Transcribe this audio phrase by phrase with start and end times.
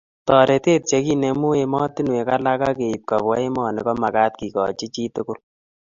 [0.27, 5.39] taretet che kinemu ematinwek alak ak keib kobwa emoni ko magat kegoch cii tugul